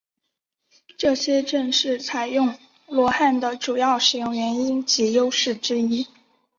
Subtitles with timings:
[0.97, 2.57] 这些正是采用
[3.13, 6.07] 汉罗的主要使用原因及优势之一。